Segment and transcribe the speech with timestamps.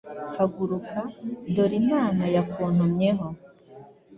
[0.37, 0.99] Haguruka,
[1.53, 3.27] dore Imana yakuntumyeho.